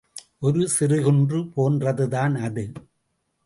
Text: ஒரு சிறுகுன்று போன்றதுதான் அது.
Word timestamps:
ஒரு 0.39 0.61
சிறுகுன்று 0.67 1.41
போன்றதுதான் 1.55 2.35
அது. 2.41 2.65